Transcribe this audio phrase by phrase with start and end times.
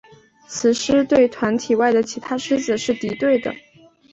[0.47, 3.53] 雌狮对团体外的其他狮子是敌对的。